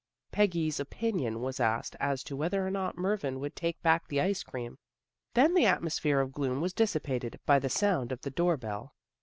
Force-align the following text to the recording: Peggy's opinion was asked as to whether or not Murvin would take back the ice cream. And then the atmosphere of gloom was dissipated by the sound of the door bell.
Peggy's 0.31 0.79
opinion 0.79 1.41
was 1.41 1.59
asked 1.59 1.95
as 1.99 2.23
to 2.23 2.35
whether 2.35 2.65
or 2.65 2.71
not 2.71 2.95
Murvin 2.97 3.39
would 3.39 3.55
take 3.55 3.79
back 3.83 4.07
the 4.07 4.19
ice 4.19 4.41
cream. 4.41 4.71
And 4.71 4.77
then 5.35 5.53
the 5.53 5.67
atmosphere 5.67 6.21
of 6.21 6.31
gloom 6.33 6.59
was 6.59 6.73
dissipated 6.73 7.39
by 7.45 7.59
the 7.59 7.69
sound 7.69 8.11
of 8.11 8.21
the 8.21 8.31
door 8.31 8.57
bell. 8.57 8.95